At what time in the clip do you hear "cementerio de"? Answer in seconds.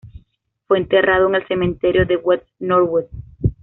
1.47-2.15